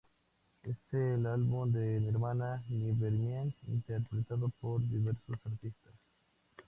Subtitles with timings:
[0.63, 5.93] Es el álbum de Nirvana "Nevermind", interpretado por diversos artistas.